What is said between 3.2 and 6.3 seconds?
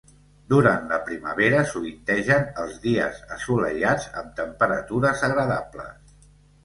assolellats amb temperatures agradables.